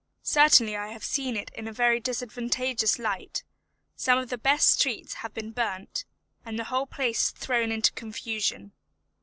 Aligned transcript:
Certainly 0.23 0.75
I 0.75 0.87
have 0.87 1.03
seen 1.03 1.37
it 1.37 1.51
in 1.53 1.67
a 1.67 1.71
very 1.71 1.99
disadvantageous 1.99 2.97
light, 2.97 3.43
some 3.95 4.17
of 4.17 4.29
the 4.31 4.37
best 4.39 4.71
streets 4.71 5.13
having 5.21 5.51
been 5.51 5.51
burnt, 5.51 6.05
and 6.43 6.57
the 6.57 6.63
whole 6.73 6.87
place 6.87 7.29
thrown 7.29 7.71
into 7.71 7.91
confusion. 7.91 8.71